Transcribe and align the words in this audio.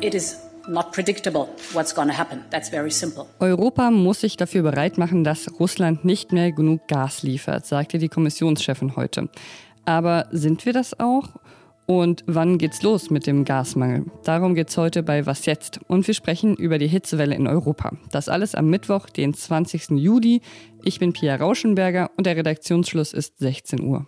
It 0.00 0.14
is 0.14 0.38
not 0.68 0.92
predictable 0.92 1.48
what's 1.72 1.94
going 1.94 2.08
to 2.08 2.16
happen. 2.16 2.44
That's 2.50 2.68
very 2.68 2.90
simple. 2.90 3.26
Europa 3.40 3.90
muss 3.90 4.20
sich 4.20 4.36
dafür 4.36 4.62
bereit 4.62 4.98
machen, 4.98 5.24
dass 5.24 5.48
Russland 5.58 6.04
nicht 6.04 6.30
mehr 6.30 6.52
genug 6.52 6.86
Gas 6.86 7.24
liefert, 7.24 7.66
sagte 7.66 7.98
die 7.98 8.08
Kommissionschefin 8.08 8.94
heute. 8.94 9.30
Aber 9.84 10.28
sind 10.30 10.64
wir 10.64 10.72
das 10.72 11.00
auch? 11.00 11.30
Und 11.86 12.22
wann 12.26 12.58
geht's 12.58 12.82
los 12.82 13.10
mit 13.10 13.26
dem 13.26 13.44
Gasmangel? 13.44 14.04
Darum 14.22 14.54
geht's 14.54 14.76
heute 14.76 15.02
bei 15.02 15.26
Was 15.26 15.44
jetzt? 15.46 15.80
Und 15.88 16.06
wir 16.06 16.14
sprechen 16.14 16.54
über 16.54 16.78
die 16.78 16.86
Hitzewelle 16.86 17.34
in 17.34 17.48
Europa. 17.48 17.92
Das 18.12 18.28
alles 18.28 18.54
am 18.54 18.70
Mittwoch, 18.70 19.10
den 19.10 19.34
20. 19.34 19.90
Juli. 19.90 20.40
Ich 20.84 21.00
bin 21.00 21.12
Pia 21.12 21.34
Rauschenberger 21.34 22.10
und 22.16 22.26
der 22.26 22.36
Redaktionsschluss 22.36 23.12
ist 23.12 23.38
16 23.38 23.82
Uhr. 23.82 24.06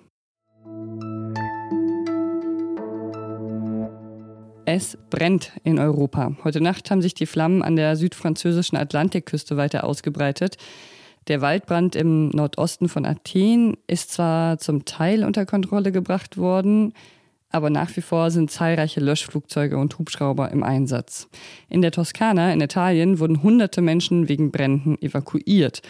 Es 4.77 4.99
brennt 5.09 5.53
in 5.65 5.79
Europa. 5.79 6.37
Heute 6.45 6.61
Nacht 6.61 6.91
haben 6.91 7.01
sich 7.01 7.15
die 7.15 7.25
Flammen 7.25 7.63
an 7.63 7.77
der 7.77 7.97
südfranzösischen 7.97 8.77
Atlantikküste 8.77 9.57
weiter 9.57 9.85
ausgebreitet. 9.85 10.59
Der 11.29 11.41
Waldbrand 11.41 11.97
im 11.97 12.29
Nordosten 12.29 12.91
von 12.91 13.07
Athen 13.07 13.79
ist 13.87 14.13
zwar 14.13 14.59
zum 14.59 14.85
Teil 14.85 15.25
unter 15.25 15.47
Kontrolle 15.47 15.93
gebracht 15.93 16.37
worden, 16.37 16.93
aber 17.49 17.71
nach 17.71 17.97
wie 17.97 18.03
vor 18.03 18.31
sind 18.31 18.51
zahlreiche 18.51 19.01
Löschflugzeuge 19.01 19.79
und 19.79 19.99
Hubschrauber 19.99 20.51
im 20.51 20.63
Einsatz. 20.63 21.27
In 21.71 21.81
der 21.81 21.91
Toskana 21.91 22.53
in 22.53 22.61
Italien 22.61 23.19
wurden 23.19 23.43
hunderte 23.43 23.81
Menschen 23.81 24.29
wegen 24.29 24.51
Bränden 24.51 25.01
evakuiert. 25.01 25.81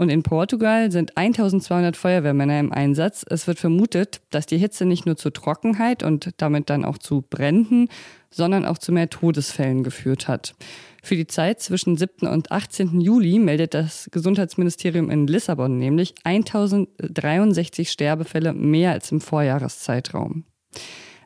Und 0.00 0.10
in 0.10 0.22
Portugal 0.22 0.92
sind 0.92 1.16
1200 1.16 1.96
Feuerwehrmänner 1.96 2.60
im 2.60 2.72
Einsatz. 2.72 3.26
Es 3.28 3.48
wird 3.48 3.58
vermutet, 3.58 4.20
dass 4.30 4.46
die 4.46 4.56
Hitze 4.56 4.84
nicht 4.84 5.06
nur 5.06 5.16
zu 5.16 5.30
Trockenheit 5.30 6.04
und 6.04 6.30
damit 6.36 6.70
dann 6.70 6.84
auch 6.84 6.98
zu 6.98 7.24
Bränden, 7.28 7.88
sondern 8.30 8.64
auch 8.64 8.78
zu 8.78 8.92
mehr 8.92 9.10
Todesfällen 9.10 9.82
geführt 9.82 10.28
hat. 10.28 10.54
Für 11.02 11.16
die 11.16 11.26
Zeit 11.26 11.60
zwischen 11.60 11.96
7. 11.96 12.28
und 12.28 12.52
18. 12.52 13.00
Juli 13.00 13.40
meldet 13.40 13.74
das 13.74 14.08
Gesundheitsministerium 14.12 15.10
in 15.10 15.26
Lissabon 15.26 15.78
nämlich 15.78 16.14
1063 16.22 17.90
Sterbefälle 17.90 18.52
mehr 18.52 18.92
als 18.92 19.10
im 19.10 19.20
Vorjahreszeitraum. 19.20 20.44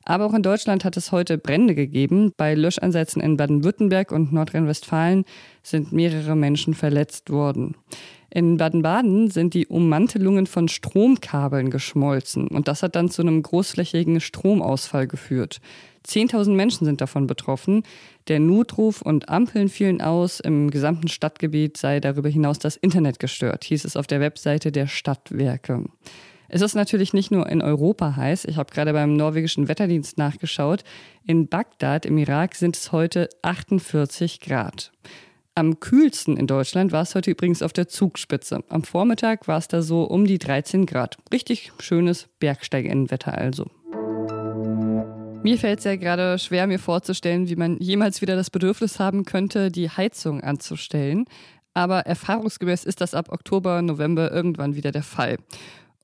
Aber 0.04 0.24
auch 0.24 0.34
in 0.34 0.42
Deutschland 0.42 0.84
hat 0.86 0.96
es 0.96 1.12
heute 1.12 1.36
Brände 1.36 1.74
gegeben. 1.74 2.32
Bei 2.38 2.54
Löscheinsätzen 2.54 3.20
in 3.20 3.36
Baden-Württemberg 3.36 4.12
und 4.12 4.32
Nordrhein-Westfalen 4.32 5.24
sind 5.62 5.92
mehrere 5.92 6.34
Menschen 6.34 6.74
verletzt 6.74 7.30
worden. 7.30 7.76
In 8.34 8.56
Baden-Baden 8.56 9.30
sind 9.30 9.52
die 9.52 9.66
Ummantelungen 9.66 10.46
von 10.46 10.66
Stromkabeln 10.66 11.68
geschmolzen 11.68 12.48
und 12.48 12.66
das 12.66 12.82
hat 12.82 12.96
dann 12.96 13.10
zu 13.10 13.20
einem 13.20 13.42
großflächigen 13.42 14.22
Stromausfall 14.22 15.06
geführt. 15.06 15.60
10.000 16.06 16.52
Menschen 16.52 16.86
sind 16.86 17.02
davon 17.02 17.26
betroffen. 17.26 17.82
Der 18.28 18.40
Notruf 18.40 19.02
und 19.02 19.28
Ampeln 19.28 19.68
fielen 19.68 20.00
aus. 20.00 20.40
Im 20.40 20.70
gesamten 20.70 21.08
Stadtgebiet 21.08 21.76
sei 21.76 22.00
darüber 22.00 22.30
hinaus 22.30 22.58
das 22.58 22.76
Internet 22.76 23.18
gestört, 23.18 23.64
hieß 23.64 23.84
es 23.84 23.96
auf 23.96 24.06
der 24.06 24.20
Webseite 24.20 24.72
der 24.72 24.86
Stadtwerke. 24.86 25.84
Es 26.48 26.62
ist 26.62 26.74
natürlich 26.74 27.12
nicht 27.12 27.30
nur 27.30 27.46
in 27.50 27.60
Europa 27.60 28.16
heiß. 28.16 28.46
Ich 28.46 28.56
habe 28.56 28.72
gerade 28.72 28.94
beim 28.94 29.14
norwegischen 29.14 29.68
Wetterdienst 29.68 30.16
nachgeschaut. 30.16 30.84
In 31.26 31.48
Bagdad 31.48 32.06
im 32.06 32.16
Irak 32.16 32.54
sind 32.54 32.78
es 32.78 32.92
heute 32.92 33.28
48 33.42 34.40
Grad. 34.40 34.90
Am 35.54 35.80
kühlsten 35.80 36.38
in 36.38 36.46
Deutschland 36.46 36.92
war 36.92 37.02
es 37.02 37.14
heute 37.14 37.30
übrigens 37.30 37.60
auf 37.60 37.74
der 37.74 37.86
Zugspitze. 37.86 38.64
Am 38.70 38.84
Vormittag 38.84 39.46
war 39.48 39.58
es 39.58 39.68
da 39.68 39.82
so 39.82 40.04
um 40.04 40.24
die 40.24 40.38
13 40.38 40.86
Grad. 40.86 41.18
Richtig 41.30 41.72
schönes 41.78 42.28
Bergsteigennenwetter 42.38 43.36
also. 43.36 43.66
Mir 45.42 45.58
fällt 45.58 45.80
es 45.80 45.84
ja 45.84 45.96
gerade 45.96 46.38
schwer, 46.38 46.66
mir 46.66 46.78
vorzustellen, 46.78 47.50
wie 47.50 47.56
man 47.56 47.76
jemals 47.80 48.22
wieder 48.22 48.34
das 48.34 48.48
Bedürfnis 48.48 48.98
haben 48.98 49.26
könnte, 49.26 49.70
die 49.70 49.90
Heizung 49.90 50.40
anzustellen. 50.40 51.26
Aber 51.74 52.06
erfahrungsgemäß 52.06 52.84
ist 52.84 53.02
das 53.02 53.12
ab 53.12 53.28
Oktober, 53.30 53.82
November 53.82 54.32
irgendwann 54.32 54.74
wieder 54.74 54.90
der 54.90 55.02
Fall. 55.02 55.36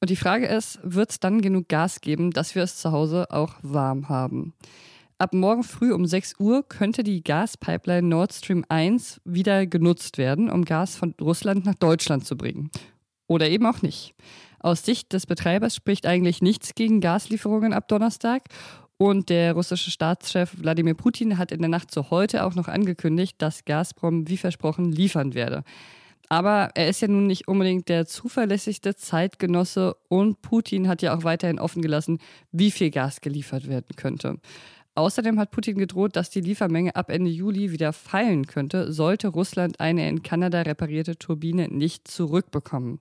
Und 0.02 0.10
die 0.10 0.16
Frage 0.16 0.46
ist, 0.46 0.78
wird 0.82 1.08
es 1.08 1.20
dann 1.20 1.40
genug 1.40 1.68
Gas 1.68 2.02
geben, 2.02 2.32
dass 2.32 2.54
wir 2.54 2.64
es 2.64 2.76
zu 2.76 2.92
Hause 2.92 3.30
auch 3.30 3.54
warm 3.62 4.10
haben? 4.10 4.52
Ab 5.20 5.34
morgen 5.34 5.64
früh 5.64 5.92
um 5.92 6.06
6 6.06 6.36
Uhr 6.38 6.62
könnte 6.62 7.02
die 7.02 7.24
Gaspipeline 7.24 8.06
Nord 8.06 8.32
Stream 8.32 8.64
1 8.68 9.20
wieder 9.24 9.66
genutzt 9.66 10.16
werden, 10.16 10.48
um 10.48 10.64
Gas 10.64 10.94
von 10.94 11.12
Russland 11.20 11.66
nach 11.66 11.74
Deutschland 11.74 12.24
zu 12.24 12.36
bringen. 12.36 12.70
Oder 13.26 13.48
eben 13.48 13.66
auch 13.66 13.82
nicht. 13.82 14.14
Aus 14.60 14.84
Sicht 14.84 15.12
des 15.12 15.26
Betreibers 15.26 15.74
spricht 15.74 16.06
eigentlich 16.06 16.40
nichts 16.40 16.76
gegen 16.76 17.00
Gaslieferungen 17.00 17.72
ab 17.72 17.88
Donnerstag. 17.88 18.44
Und 18.96 19.28
der 19.28 19.54
russische 19.54 19.90
Staatschef 19.90 20.52
Wladimir 20.56 20.94
Putin 20.94 21.36
hat 21.36 21.50
in 21.50 21.62
der 21.62 21.68
Nacht 21.68 21.90
zu 21.90 22.10
heute 22.10 22.44
auch 22.44 22.54
noch 22.54 22.68
angekündigt, 22.68 23.42
dass 23.42 23.64
Gazprom 23.64 24.28
wie 24.28 24.36
versprochen 24.36 24.92
liefern 24.92 25.34
werde. 25.34 25.64
Aber 26.28 26.70
er 26.74 26.88
ist 26.88 27.00
ja 27.00 27.08
nun 27.08 27.26
nicht 27.26 27.48
unbedingt 27.48 27.88
der 27.88 28.06
zuverlässigste 28.06 28.94
Zeitgenosse 28.94 29.96
und 30.08 30.42
Putin 30.42 30.86
hat 30.86 31.00
ja 31.00 31.16
auch 31.16 31.24
weiterhin 31.24 31.58
offen 31.58 31.80
gelassen, 31.80 32.18
wie 32.52 32.70
viel 32.70 32.90
Gas 32.90 33.20
geliefert 33.20 33.66
werden 33.66 33.96
könnte. 33.96 34.38
Außerdem 34.98 35.38
hat 35.38 35.52
Putin 35.52 35.78
gedroht, 35.78 36.16
dass 36.16 36.28
die 36.28 36.40
Liefermenge 36.40 36.96
ab 36.96 37.08
Ende 37.08 37.30
Juli 37.30 37.70
wieder 37.70 37.92
fallen 37.92 38.48
könnte, 38.48 38.92
sollte 38.92 39.28
Russland 39.28 39.78
eine 39.78 40.08
in 40.08 40.24
Kanada 40.24 40.62
reparierte 40.62 41.16
Turbine 41.16 41.68
nicht 41.68 42.08
zurückbekommen. 42.08 42.98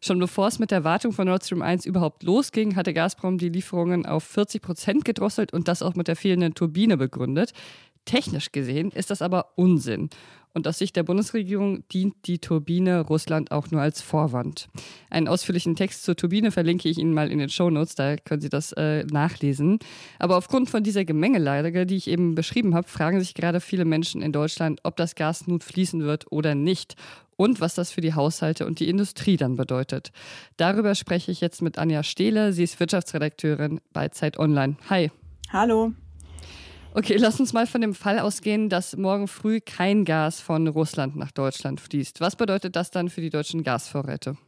Schon 0.00 0.18
bevor 0.18 0.46
es 0.48 0.58
mit 0.58 0.70
der 0.70 0.82
Wartung 0.82 1.12
von 1.12 1.26
Nord 1.26 1.44
Stream 1.44 1.60
1 1.60 1.84
überhaupt 1.84 2.22
losging, 2.22 2.74
hatte 2.74 2.94
Gazprom 2.94 3.36
die 3.36 3.50
Lieferungen 3.50 4.06
auf 4.06 4.24
40 4.24 4.62
Prozent 4.62 5.04
gedrosselt 5.04 5.52
und 5.52 5.68
das 5.68 5.82
auch 5.82 5.94
mit 5.94 6.08
der 6.08 6.16
fehlenden 6.16 6.54
Turbine 6.54 6.96
begründet. 6.96 7.52
Technisch 8.06 8.50
gesehen 8.50 8.90
ist 8.90 9.10
das 9.10 9.20
aber 9.20 9.52
Unsinn. 9.56 10.08
Und 10.56 10.66
aus 10.66 10.78
Sicht 10.78 10.96
der 10.96 11.02
Bundesregierung 11.02 11.86
dient 11.90 12.14
die 12.24 12.38
Turbine 12.38 13.02
Russland 13.02 13.50
auch 13.52 13.70
nur 13.70 13.82
als 13.82 14.00
Vorwand. 14.00 14.70
Einen 15.10 15.28
ausführlichen 15.28 15.76
Text 15.76 16.02
zur 16.02 16.16
Turbine 16.16 16.50
verlinke 16.50 16.88
ich 16.88 16.96
Ihnen 16.96 17.12
mal 17.12 17.30
in 17.30 17.40
den 17.40 17.50
Shownotes, 17.50 17.94
da 17.94 18.16
können 18.16 18.40
Sie 18.40 18.48
das 18.48 18.72
äh, 18.72 19.04
nachlesen. 19.04 19.80
Aber 20.18 20.38
aufgrund 20.38 20.70
von 20.70 20.82
dieser 20.82 21.04
Gemengelage, 21.04 21.84
die 21.84 21.96
ich 21.96 22.08
eben 22.08 22.34
beschrieben 22.34 22.74
habe, 22.74 22.88
fragen 22.88 23.20
sich 23.20 23.34
gerade 23.34 23.60
viele 23.60 23.84
Menschen 23.84 24.22
in 24.22 24.32
Deutschland, 24.32 24.80
ob 24.82 24.96
das 24.96 25.14
Gas 25.14 25.46
nun 25.46 25.60
fließen 25.60 26.04
wird 26.04 26.32
oder 26.32 26.54
nicht 26.54 26.94
und 27.36 27.60
was 27.60 27.74
das 27.74 27.90
für 27.90 28.00
die 28.00 28.14
Haushalte 28.14 28.64
und 28.64 28.80
die 28.80 28.88
Industrie 28.88 29.36
dann 29.36 29.56
bedeutet. 29.56 30.10
Darüber 30.56 30.94
spreche 30.94 31.30
ich 31.32 31.42
jetzt 31.42 31.60
mit 31.60 31.76
Anja 31.76 32.02
Stehle. 32.02 32.54
Sie 32.54 32.64
ist 32.64 32.80
Wirtschaftsredakteurin 32.80 33.82
bei 33.92 34.08
Zeit 34.08 34.38
Online. 34.38 34.76
Hi. 34.88 35.10
Hallo. 35.52 35.92
Okay, 36.98 37.16
lass 37.18 37.38
uns 37.38 37.52
mal 37.52 37.66
von 37.66 37.82
dem 37.82 37.94
Fall 37.94 38.18
ausgehen, 38.18 38.70
dass 38.70 38.96
morgen 38.96 39.28
früh 39.28 39.60
kein 39.60 40.06
Gas 40.06 40.40
von 40.40 40.66
Russland 40.66 41.14
nach 41.14 41.30
Deutschland 41.30 41.78
fließt. 41.78 42.22
Was 42.22 42.36
bedeutet 42.36 42.74
das 42.74 42.90
dann 42.90 43.10
für 43.10 43.20
die 43.20 43.28
deutschen 43.28 43.62
Gasvorräte? 43.62 44.38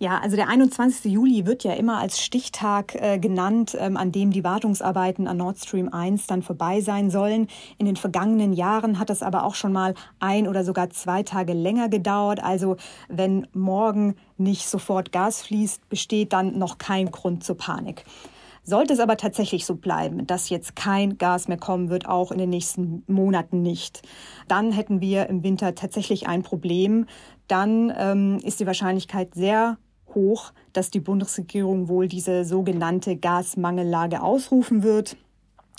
Ja, 0.00 0.18
also 0.18 0.34
der 0.34 0.48
21. 0.48 1.12
Juli 1.12 1.46
wird 1.46 1.62
ja 1.62 1.74
immer 1.74 1.98
als 2.00 2.20
Stichtag 2.20 2.96
äh, 2.96 3.20
genannt, 3.20 3.76
ähm, 3.78 3.96
an 3.96 4.10
dem 4.10 4.32
die 4.32 4.42
Wartungsarbeiten 4.42 5.28
an 5.28 5.36
Nord 5.36 5.58
Stream 5.58 5.88
1 5.88 6.26
dann 6.26 6.42
vorbei 6.42 6.80
sein 6.80 7.08
sollen. 7.08 7.46
In 7.78 7.86
den 7.86 7.94
vergangenen 7.94 8.52
Jahren 8.52 8.98
hat 8.98 9.08
das 9.08 9.22
aber 9.22 9.44
auch 9.44 9.54
schon 9.54 9.72
mal 9.72 9.94
ein 10.18 10.48
oder 10.48 10.64
sogar 10.64 10.90
zwei 10.90 11.22
Tage 11.22 11.52
länger 11.52 11.88
gedauert. 11.88 12.42
Also 12.42 12.78
wenn 13.08 13.46
morgen 13.52 14.16
nicht 14.38 14.66
sofort 14.66 15.12
Gas 15.12 15.42
fließt, 15.42 15.88
besteht 15.88 16.32
dann 16.32 16.58
noch 16.58 16.78
kein 16.78 17.12
Grund 17.12 17.44
zur 17.44 17.56
Panik. 17.56 18.04
Sollte 18.66 18.94
es 18.94 19.00
aber 19.00 19.18
tatsächlich 19.18 19.66
so 19.66 19.76
bleiben, 19.76 20.26
dass 20.26 20.48
jetzt 20.48 20.74
kein 20.74 21.18
Gas 21.18 21.48
mehr 21.48 21.58
kommen 21.58 21.90
wird, 21.90 22.08
auch 22.08 22.32
in 22.32 22.38
den 22.38 22.48
nächsten 22.48 23.04
Monaten 23.06 23.60
nicht, 23.60 24.02
dann 24.48 24.72
hätten 24.72 25.02
wir 25.02 25.28
im 25.28 25.42
Winter 25.42 25.74
tatsächlich 25.74 26.26
ein 26.26 26.42
Problem. 26.42 27.06
Dann 27.46 27.92
ähm, 27.96 28.38
ist 28.42 28.60
die 28.60 28.66
Wahrscheinlichkeit 28.66 29.34
sehr 29.34 29.76
hoch, 30.14 30.52
dass 30.72 30.90
die 30.90 31.00
Bundesregierung 31.00 31.88
wohl 31.88 32.08
diese 32.08 32.44
sogenannte 32.44 33.16
Gasmangellage 33.16 34.22
ausrufen 34.22 34.82
wird 34.82 35.16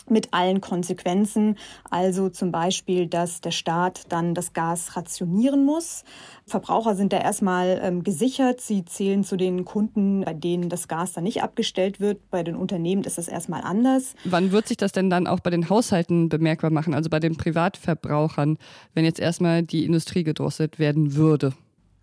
mit 0.09 0.33
allen 0.33 0.61
Konsequenzen. 0.61 1.57
Also 1.89 2.29
zum 2.29 2.51
Beispiel, 2.51 3.07
dass 3.07 3.41
der 3.41 3.51
Staat 3.51 4.03
dann 4.09 4.33
das 4.33 4.53
Gas 4.53 4.95
rationieren 4.95 5.65
muss. 5.65 6.03
Verbraucher 6.45 6.95
sind 6.95 7.11
da 7.11 7.17
erstmal 7.17 7.79
ähm, 7.81 8.03
gesichert. 8.03 8.61
Sie 8.61 8.85
zählen 8.85 9.23
zu 9.23 9.35
den 9.35 9.65
Kunden, 9.65 10.21
bei 10.21 10.33
denen 10.33 10.69
das 10.69 10.87
Gas 10.87 11.13
dann 11.13 11.23
nicht 11.23 11.41
abgestellt 11.41 11.99
wird. 11.99 12.29
Bei 12.29 12.43
den 12.43 12.55
Unternehmen 12.55 13.03
ist 13.03 13.17
das 13.17 13.27
erstmal 13.27 13.61
anders. 13.61 14.15
Wann 14.25 14.51
wird 14.51 14.67
sich 14.67 14.77
das 14.77 14.91
denn 14.91 15.09
dann 15.09 15.27
auch 15.27 15.39
bei 15.39 15.49
den 15.49 15.69
Haushalten 15.69 16.29
bemerkbar 16.29 16.69
machen, 16.69 16.93
also 16.93 17.09
bei 17.09 17.19
den 17.19 17.35
Privatverbrauchern, 17.35 18.57
wenn 18.93 19.05
jetzt 19.05 19.19
erstmal 19.19 19.63
die 19.63 19.85
Industrie 19.85 20.23
gedrosselt 20.23 20.79
werden 20.79 21.15
würde? 21.15 21.53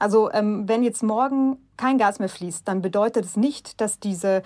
Also 0.02 0.32
ähm, 0.32 0.64
wenn 0.66 0.82
jetzt 0.82 1.04
morgen 1.04 1.58
kein 1.76 1.96
Gas 1.96 2.18
mehr 2.18 2.28
fließt, 2.28 2.66
dann 2.66 2.82
bedeutet 2.82 3.24
es 3.24 3.36
nicht, 3.36 3.80
dass 3.80 4.00
diese 4.00 4.42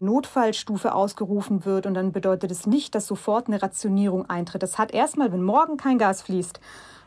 Notfallstufe 0.00 0.94
ausgerufen 0.94 1.64
wird 1.64 1.86
und 1.86 1.94
dann 1.94 2.12
bedeutet 2.12 2.50
es 2.50 2.66
nicht, 2.66 2.94
dass 2.94 3.06
sofort 3.06 3.48
eine 3.48 3.62
Rationierung 3.62 4.28
eintritt. 4.28 4.62
Das 4.62 4.78
hat 4.78 4.92
erstmal, 4.92 5.30
wenn 5.32 5.42
morgen 5.42 5.76
kein 5.76 5.98
Gas 5.98 6.22
fließt, 6.22 6.58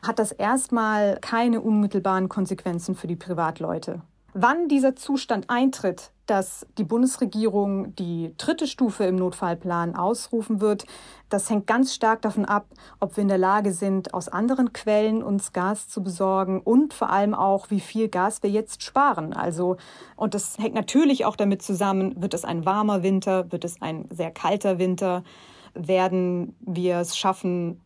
hat 0.05 0.19
das 0.19 0.31
erstmal 0.31 1.17
keine 1.19 1.61
unmittelbaren 1.61 2.29
Konsequenzen 2.29 2.95
für 2.95 3.07
die 3.07 3.15
Privatleute. 3.15 4.01
Wann 4.35 4.67
dieser 4.67 4.95
Zustand 4.95 5.51
eintritt, 5.51 6.11
dass 6.25 6.65
die 6.79 6.83
Bundesregierung 6.83 7.95
die 7.95 8.33
dritte 8.37 8.65
Stufe 8.65 9.03
im 9.03 9.15
Notfallplan 9.15 9.95
ausrufen 9.95 10.59
wird, 10.59 10.87
das 11.29 11.51
hängt 11.51 11.67
ganz 11.67 11.93
stark 11.93 12.23
davon 12.23 12.45
ab, 12.45 12.65
ob 12.99 13.15
wir 13.15 13.21
in 13.21 13.27
der 13.27 13.37
Lage 13.37 13.73
sind, 13.73 14.15
aus 14.15 14.29
anderen 14.29 14.73
Quellen 14.73 15.21
uns 15.21 15.53
Gas 15.53 15.87
zu 15.87 16.01
besorgen 16.01 16.61
und 16.61 16.95
vor 16.95 17.11
allem 17.11 17.35
auch, 17.35 17.69
wie 17.69 17.79
viel 17.79 18.09
Gas 18.09 18.41
wir 18.41 18.49
jetzt 18.49 18.81
sparen. 18.81 19.33
Also, 19.33 19.77
und 20.15 20.33
das 20.33 20.57
hängt 20.57 20.73
natürlich 20.73 21.25
auch 21.25 21.35
damit 21.35 21.61
zusammen, 21.61 22.19
wird 22.19 22.33
es 22.33 22.43
ein 22.43 22.65
warmer 22.65 23.03
Winter, 23.03 23.51
wird 23.51 23.63
es 23.63 23.83
ein 23.83 24.07
sehr 24.09 24.31
kalter 24.31 24.79
Winter, 24.79 25.23
werden 25.75 26.55
wir 26.59 26.97
es 26.97 27.15
schaffen, 27.17 27.81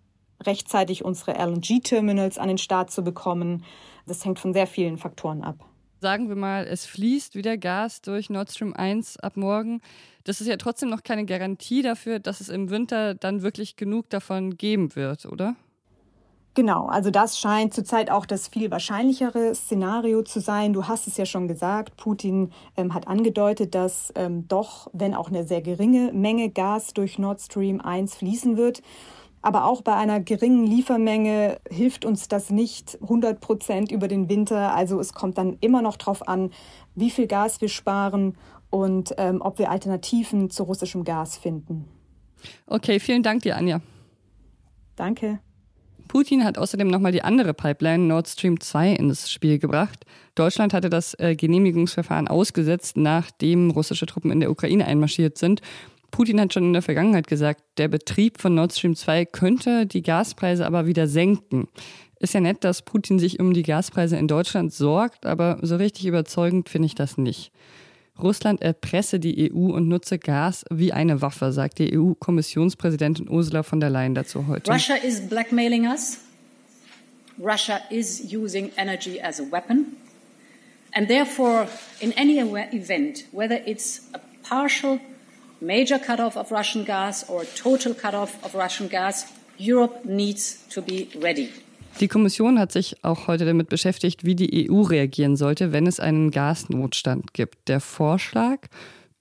rechtzeitig 0.45 1.03
unsere 1.03 1.33
LNG-Terminals 1.33 2.37
an 2.37 2.47
den 2.47 2.57
Start 2.57 2.89
zu 2.89 3.03
bekommen. 3.03 3.65
Das 4.05 4.23
hängt 4.23 4.39
von 4.39 4.53
sehr 4.53 4.67
vielen 4.67 4.97
Faktoren 4.97 5.43
ab 5.43 5.57
sagen 5.99 6.29
wir 6.29 6.35
mal, 6.35 6.65
es 6.65 6.85
fließt 6.85 7.35
wieder 7.35 7.57
Gas 7.57 8.01
durch 8.01 8.29
Nord 8.29 8.51
Stream 8.51 8.73
1 8.73 9.17
ab 9.17 9.37
morgen. 9.37 9.81
Das 10.23 10.41
ist 10.41 10.47
ja 10.47 10.57
trotzdem 10.57 10.89
noch 10.89 11.03
keine 11.03 11.25
Garantie 11.25 11.81
dafür, 11.81 12.19
dass 12.19 12.41
es 12.41 12.49
im 12.49 12.69
Winter 12.69 13.15
dann 13.15 13.41
wirklich 13.41 13.75
genug 13.75 14.09
davon 14.09 14.57
geben 14.57 14.95
wird, 14.95 15.25
oder? 15.25 15.55
Genau, 16.57 16.87
also 16.87 17.11
das 17.11 17.37
scheint 17.37 17.75
zurzeit 17.75 18.09
auch 18.09 18.25
das 18.25 18.47
viel 18.47 18.71
wahrscheinlichere 18.71 19.53
Szenario 19.53 20.23
zu 20.23 20.39
sein. 20.39 20.73
Du 20.73 20.87
hast 20.87 21.05
es 21.05 21.15
ja 21.15 21.27
schon 21.27 21.47
gesagt, 21.47 21.97
Putin 21.97 22.51
ähm, 22.75 22.95
hat 22.95 23.07
angedeutet, 23.07 23.75
dass 23.75 24.11
ähm, 24.15 24.47
doch, 24.47 24.89
wenn 24.91 25.13
auch 25.13 25.29
eine 25.29 25.45
sehr 25.45 25.61
geringe 25.61 26.11
Menge 26.13 26.49
Gas 26.49 26.95
durch 26.95 27.19
Nord 27.19 27.41
Stream 27.41 27.79
1 27.79 28.15
fließen 28.15 28.57
wird. 28.57 28.81
Aber 29.47 29.63
auch 29.63 29.81
bei 29.81 29.95
einer 29.95 30.19
geringen 30.19 30.67
Liefermenge 30.67 31.61
hilft 31.69 32.03
uns 32.03 32.27
das 32.27 32.49
nicht 32.49 32.97
100 33.01 33.39
Prozent 33.39 33.93
über 33.93 34.09
den 34.09 34.27
Winter. 34.27 34.75
Also 34.75 34.99
es 34.99 35.13
kommt 35.13 35.37
dann 35.37 35.55
immer 35.61 35.81
noch 35.81 35.95
darauf 35.95 36.27
an, 36.27 36.51
wie 36.95 37.09
viel 37.09 37.27
Gas 37.27 37.61
wir 37.61 37.69
sparen 37.69 38.35
und 38.69 39.15
ähm, 39.17 39.41
ob 39.41 39.57
wir 39.57 39.71
Alternativen 39.71 40.49
zu 40.49 40.63
russischem 40.63 41.05
Gas 41.05 41.37
finden. 41.37 41.85
Okay, 42.65 42.99
vielen 42.99 43.23
Dank 43.23 43.43
dir, 43.43 43.55
Anja. 43.55 43.79
Danke. 44.97 45.39
Putin 46.09 46.43
hat 46.43 46.57
außerdem 46.57 46.89
nochmal 46.89 47.13
die 47.13 47.23
andere 47.23 47.53
Pipeline 47.53 48.03
Nord 48.03 48.27
Stream 48.27 48.59
2 48.59 48.95
ins 48.95 49.31
Spiel 49.31 49.59
gebracht. 49.59 50.05
Deutschland 50.35 50.73
hatte 50.73 50.89
das 50.89 51.17
äh, 51.19 51.37
Genehmigungsverfahren 51.37 52.27
ausgesetzt, 52.27 52.97
nachdem 52.97 53.71
russische 53.71 54.07
Truppen 54.07 54.29
in 54.29 54.41
der 54.41 54.51
Ukraine 54.51 54.85
einmarschiert 54.85 55.37
sind. 55.37 55.61
Putin 56.11 56.39
hat 56.39 56.53
schon 56.53 56.63
in 56.63 56.73
der 56.73 56.81
Vergangenheit 56.81 57.27
gesagt, 57.27 57.61
der 57.77 57.87
Betrieb 57.87 58.39
von 58.39 58.55
Nord 58.55 58.73
Stream 58.73 58.95
2 58.95 59.25
könnte 59.25 59.85
die 59.85 60.01
Gaspreise 60.01 60.65
aber 60.65 60.85
wieder 60.85 61.07
senken. 61.07 61.67
Ist 62.19 62.33
ja 62.33 62.39
nett, 62.39 62.63
dass 62.63 62.81
Putin 62.81 63.19
sich 63.19 63.39
um 63.39 63.53
die 63.53 63.63
Gaspreise 63.63 64.17
in 64.17 64.27
Deutschland 64.27 64.73
sorgt, 64.73 65.25
aber 65.25 65.59
so 65.61 65.75
richtig 65.75 66.05
überzeugend 66.05 66.69
finde 66.69 66.87
ich 66.87 66.95
das 66.95 67.17
nicht. 67.17 67.51
Russland 68.19 68.61
erpresse 68.61 69.19
die 69.19 69.51
EU 69.51 69.73
und 69.73 69.87
nutze 69.87 70.17
Gas 70.17 70.65
wie 70.71 70.91
eine 70.91 71.21
Waffe, 71.21 71.51
sagt 71.51 71.77
die 71.77 71.95
EU-Kommissionspräsidentin 71.95 73.29
Ursula 73.29 73.61
von 73.61 73.79
der 73.79 73.91
Leyen 73.91 74.15
dazu 74.15 74.47
heute. 74.47 74.71
Russia 74.71 74.95
is 74.95 75.21
blackmailing 75.21 75.85
us. 75.85 76.19
Russia 77.39 77.79
is 77.91 78.33
using 78.33 78.71
energy 78.77 79.21
as 79.21 79.39
a 79.39 79.43
weapon. 79.51 79.85
And 80.93 81.07
therefore, 81.07 81.67
in 81.99 82.11
any 82.17 82.39
event, 82.39 83.25
whether 83.31 83.61
it's 83.67 84.09
a 84.13 84.19
partial 84.41 84.99
major 85.61 85.99
cutoff 85.99 86.35
of 86.35 86.51
Russian 86.51 86.85
gas 86.85 87.29
or 87.29 87.43
total 87.55 87.93
cutoff 87.93 88.43
of 88.43 88.55
Russian 88.55 88.89
gas, 88.89 89.25
Europe 89.59 90.05
needs 90.05 90.67
to 90.69 90.81
be 90.81 91.07
ready. 91.21 91.49
Die 91.99 92.07
Kommission 92.07 92.59
hat 92.59 92.71
sich 92.71 93.03
auch 93.03 93.27
heute 93.27 93.45
damit 93.45 93.69
beschäftigt, 93.69 94.23
wie 94.23 94.35
die 94.35 94.69
EU 94.69 94.81
reagieren 94.81 95.35
sollte, 95.35 95.71
wenn 95.71 95.87
es 95.87 95.99
einen 95.99 96.29
Gasnotstand 96.29 97.33
gibt. 97.33 97.67
Der 97.67 97.79
Vorschlag, 97.79 98.67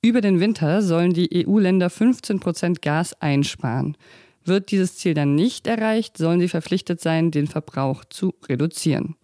über 0.02 0.20
den 0.20 0.40
Winter 0.40 0.82
sollen 0.82 1.14
die 1.14 1.46
EU-Länder 1.46 1.88
15 1.88 2.38
Prozent 2.38 2.82
Gas 2.82 3.14
einsparen. 3.20 3.96
Wird 4.44 4.70
dieses 4.70 4.96
Ziel 4.96 5.14
dann 5.14 5.34
nicht 5.34 5.66
erreicht, 5.66 6.18
sollen 6.18 6.38
sie 6.38 6.48
verpflichtet 6.48 7.00
sein, 7.00 7.30
den 7.30 7.46
Verbrauch 7.46 8.04
zu 8.04 8.34
reduzieren. 8.46 9.16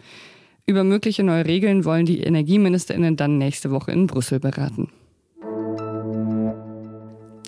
Über 0.64 0.82
mögliche 0.82 1.22
neue 1.22 1.44
Regeln 1.44 1.84
wollen 1.84 2.06
die 2.06 2.20
Energieministerinnen 2.20 3.16
dann 3.16 3.36
nächste 3.36 3.70
Woche 3.70 3.92
in 3.92 4.06
Brüssel 4.06 4.40
beraten. 4.40 4.90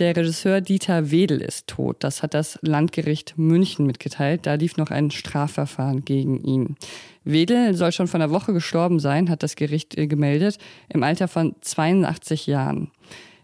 Der 0.00 0.16
Regisseur 0.16 0.60
Dieter 0.60 1.12
Wedel 1.12 1.40
ist 1.40 1.68
tot. 1.68 1.98
Das 2.00 2.24
hat 2.24 2.34
das 2.34 2.58
Landgericht 2.62 3.34
München 3.36 3.86
mitgeteilt. 3.86 4.44
Da 4.44 4.54
lief 4.54 4.76
noch 4.76 4.90
ein 4.90 5.12
Strafverfahren 5.12 6.04
gegen 6.04 6.40
ihn. 6.40 6.74
Wedel 7.22 7.74
soll 7.74 7.92
schon 7.92 8.08
vor 8.08 8.18
einer 8.18 8.32
Woche 8.32 8.52
gestorben 8.52 8.98
sein, 8.98 9.30
hat 9.30 9.44
das 9.44 9.54
Gericht 9.54 9.96
äh, 9.96 10.08
gemeldet, 10.08 10.58
im 10.88 11.04
Alter 11.04 11.28
von 11.28 11.54
82 11.60 12.48
Jahren. 12.48 12.90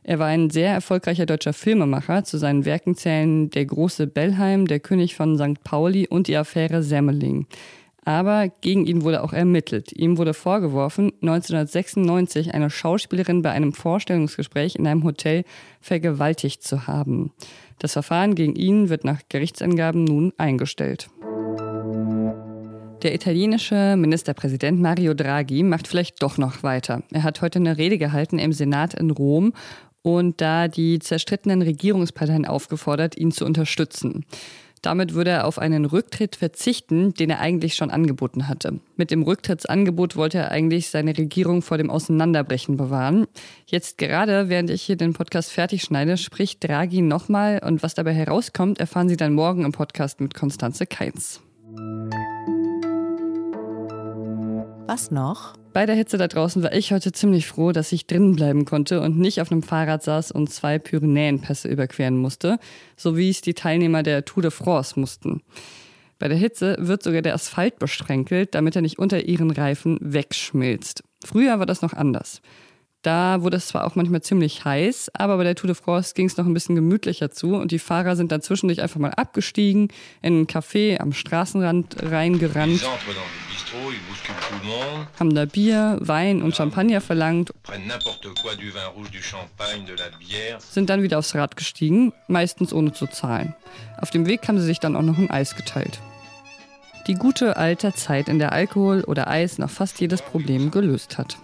Er 0.03 0.19
war 0.19 0.27
ein 0.27 0.51
sehr 0.51 0.73
erfolgreicher 0.73 1.25
deutscher 1.25 1.53
Filmemacher. 1.53 2.25
Zu 2.25 2.37
seinen 2.37 2.65
Werken 2.65 2.97
zählen 2.97 3.51
Der 3.51 3.67
große 3.67 4.09
Bellheim, 4.09 4.67
Der 4.67 4.81
König 4.81 5.15
von 5.15 5.39
St. 5.39 5.63
Pauli 5.63 6.09
und 6.09 6.27
die 6.27 6.37
Affäre 6.37 6.83
Semmeling. 6.83 7.47
Aber 8.11 8.49
gegen 8.61 8.87
ihn 8.87 9.05
wurde 9.05 9.23
auch 9.23 9.33
ermittelt. 9.33 9.93
Ihm 9.93 10.19
wurde 10.19 10.35
vorgeworfen, 10.35 11.13
1996 11.23 12.53
eine 12.53 12.69
Schauspielerin 12.69 13.41
bei 13.41 13.53
einem 13.53 13.73
Vorstellungsgespräch 13.73 14.75
in 14.75 14.89
einem 14.89 15.05
Hotel 15.05 15.45
vergewaltigt 15.81 16.65
zu 16.65 16.89
haben. 16.89 17.31
Das 17.79 17.93
Verfahren 17.93 18.35
gegen 18.35 18.57
ihn 18.57 18.89
wird 18.89 19.05
nach 19.05 19.21
Gerichtsangaben 19.29 20.03
nun 20.03 20.33
eingestellt. 20.39 21.09
Der 23.05 23.15
italienische 23.15 23.95
Ministerpräsident 23.97 24.81
Mario 24.81 25.15
Draghi 25.15 25.63
macht 25.63 25.87
vielleicht 25.87 26.21
doch 26.21 26.37
noch 26.37 26.65
weiter. 26.65 27.05
Er 27.13 27.23
hat 27.23 27.43
heute 27.43 27.61
eine 27.61 27.79
Rede 27.79 27.97
gehalten 27.97 28.41
im 28.41 28.53
Senat 28.53 28.93
in 28.95 29.13
Rom 29.13 29.53
und 30.03 30.41
da 30.41 30.67
die 30.67 30.99
zerstrittenen 30.99 31.63
Regierungsparteien 31.63 32.45
aufgefordert, 32.45 33.17
ihn 33.17 33.31
zu 33.31 33.45
unterstützen. 33.45 34.25
Damit 34.83 35.15
würde 35.15 35.31
er 35.31 35.47
auf 35.47 35.59
einen 35.59 35.85
Rücktritt 35.85 36.37
verzichten, 36.37 37.13
den 37.13 37.31
er 37.31 37.41
eigentlich 37.41 37.75
schon 37.75 37.91
angeboten 37.91 38.49
hatte. 38.49 38.81
Mit 38.97 39.11
dem 39.11 39.23
Rücktrittsangebot 39.23 40.17
wollte 40.17 40.39
er 40.39 40.51
eigentlich 40.51 40.89
seine 40.89 41.17
Regierung 41.17 41.61
vor 41.61 41.77
dem 41.77 41.91
Auseinanderbrechen 41.91 42.77
bewahren. 42.77 43.27
Jetzt 43.67 43.99
gerade, 43.99 44.49
während 44.49 44.71
ich 44.71 44.83
hier 44.83 44.97
den 44.97 45.13
Podcast 45.13 45.53
fertig 45.53 45.83
schneide, 45.83 46.17
spricht 46.17 46.67
Draghi 46.67 47.03
nochmal 47.03 47.61
und 47.65 47.83
was 47.83 47.95
dabei 47.95 48.15
herauskommt, 48.15 48.81
erfahren 48.81 49.09
Sie 49.09 49.17
dann 49.17 49.35
morgen 49.35 49.65
im 49.65 49.73
Podcast 49.73 50.21
mit 50.21 50.35
Konstanze 50.35 50.87
Keins. 50.87 51.41
Was 54.87 55.11
noch? 55.11 55.60
Bei 55.73 55.87
der 55.87 55.95
Hitze 55.95 56.19
da 56.19 56.27
draußen 56.27 56.65
war 56.65 56.73
ich 56.73 56.93
heute 56.93 57.13
ziemlich 57.13 57.47
froh, 57.47 57.71
dass 57.71 57.93
ich 57.93 58.07
drinnen 58.07 58.35
bleiben 58.35 58.65
konnte 58.65 59.01
und 59.01 59.19
nicht 59.19 59.41
auf 59.41 59.53
einem 59.53 59.63
Fahrrad 59.63 60.03
saß 60.03 60.33
und 60.33 60.51
zwei 60.51 60.81
Pyrenäenpässe 60.81 61.69
überqueren 61.69 62.17
musste, 62.17 62.59
so 62.97 63.17
wie 63.17 63.31
es 63.31 63.41
die 63.41 63.55
Teilnehmer 63.55 64.03
der 64.03 64.25
Tour 64.25 64.43
de 64.43 64.51
France 64.51 64.99
mussten. 64.99 65.43
Bei 66.19 66.27
der 66.27 66.37
Hitze 66.37 66.77
wird 66.81 67.05
sogar 67.05 67.23
der 67.23 67.35
Asphalt 67.35 67.79
besprenkelt, 67.79 68.55
damit 68.55 68.75
er 68.75 68.83
nicht 68.83 68.99
unter 68.99 69.25
ihren 69.25 69.53
Reifen 69.53 69.97
wegschmilzt. 70.01 71.05
Früher 71.25 71.61
war 71.61 71.67
das 71.67 71.83
noch 71.83 71.93
anders. 71.93 72.43
Da 73.03 73.41
wurde 73.41 73.57
es 73.57 73.69
zwar 73.69 73.87
auch 73.87 73.95
manchmal 73.95 74.21
ziemlich 74.21 74.67
heiß, 74.67 75.11
aber 75.15 75.39
bei 75.39 75.45
der 75.45 75.55
Tour 75.55 75.69
de 75.69 75.75
France 75.75 76.13
ging 76.15 76.27
es 76.27 76.37
noch 76.37 76.45
ein 76.45 76.53
bisschen 76.53 76.75
gemütlicher 76.75 77.31
zu 77.31 77.55
und 77.55 77.71
die 77.73 77.79
Fahrer 77.79 78.15
sind 78.15 78.31
dann 78.31 78.43
zwischendurch 78.43 78.83
einfach 78.83 79.01
mal 79.01 79.13
abgestiegen, 79.13 79.89
in 80.21 80.43
ein 80.43 80.47
Café 80.47 81.01
am 81.01 81.15
Straßenrand 81.15 81.97
reingerannt, 82.03 82.83
haben 85.19 85.35
da 85.35 85.45
Bier, 85.47 85.97
Wein 86.03 86.43
und 86.43 86.55
Champagner 86.55 87.01
verlangt, 87.01 87.53
sind 90.59 90.91
dann 90.91 91.03
wieder 91.03 91.19
aufs 91.19 91.35
Rad 91.35 91.57
gestiegen, 91.57 92.13
meistens 92.29 92.75
ohne 92.75 92.93
zu 92.93 93.07
zahlen. 93.07 93.55
Auf 93.99 94.11
dem 94.11 94.27
Weg 94.27 94.47
haben 94.47 94.59
sie 94.59 94.67
sich 94.67 94.79
dann 94.79 94.95
auch 94.95 95.03
noch 95.03 95.17
ein 95.17 95.31
Eis 95.31 95.57
geteilt. 95.57 96.01
Die 97.07 97.15
gute 97.15 97.57
alte 97.57 97.95
Zeit, 97.95 98.29
in 98.29 98.39
der 98.39 98.53
Alkohol 98.53 99.05
oder 99.05 99.27
Eis 99.29 99.57
noch 99.57 99.71
fast 99.71 100.03
jedes 100.03 100.21
Problem 100.21 100.71
gelöst 100.71 101.17
hat. 101.17 101.39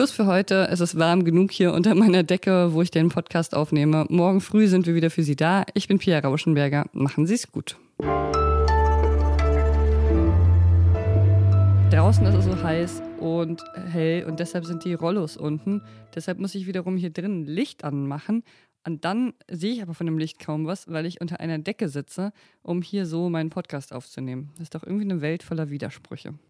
Schluss 0.00 0.12
für 0.12 0.24
heute. 0.24 0.66
Es 0.70 0.80
ist 0.80 0.98
warm 0.98 1.24
genug 1.24 1.50
hier 1.50 1.74
unter 1.74 1.94
meiner 1.94 2.22
Decke, 2.22 2.72
wo 2.72 2.80
ich 2.80 2.90
den 2.90 3.10
Podcast 3.10 3.54
aufnehme. 3.54 4.06
Morgen 4.08 4.40
früh 4.40 4.66
sind 4.66 4.86
wir 4.86 4.94
wieder 4.94 5.10
für 5.10 5.22
Sie 5.22 5.36
da. 5.36 5.66
Ich 5.74 5.88
bin 5.88 5.98
Pia 5.98 6.18
Rauschenberger. 6.20 6.86
Machen 6.94 7.26
Sie 7.26 7.34
es 7.34 7.52
gut. 7.52 7.76
Draußen 11.90 12.24
ist 12.24 12.34
es 12.34 12.46
so 12.46 12.62
heiß 12.62 13.02
und 13.18 13.62
hell 13.92 14.24
und 14.24 14.40
deshalb 14.40 14.64
sind 14.64 14.86
die 14.86 14.94
Rollos 14.94 15.36
unten. 15.36 15.82
Deshalb 16.14 16.38
muss 16.38 16.54
ich 16.54 16.66
wiederum 16.66 16.96
hier 16.96 17.10
drinnen 17.10 17.44
Licht 17.44 17.84
anmachen. 17.84 18.42
Und 18.86 19.04
dann 19.04 19.34
sehe 19.50 19.74
ich 19.74 19.82
aber 19.82 19.92
von 19.92 20.06
dem 20.06 20.16
Licht 20.16 20.38
kaum 20.38 20.64
was, 20.64 20.90
weil 20.90 21.04
ich 21.04 21.20
unter 21.20 21.40
einer 21.40 21.58
Decke 21.58 21.90
sitze, 21.90 22.32
um 22.62 22.80
hier 22.80 23.04
so 23.04 23.28
meinen 23.28 23.50
Podcast 23.50 23.92
aufzunehmen. 23.92 24.48
Das 24.54 24.62
ist 24.62 24.74
doch 24.74 24.82
irgendwie 24.82 25.04
eine 25.04 25.20
Welt 25.20 25.42
voller 25.42 25.68
Widersprüche. 25.68 26.32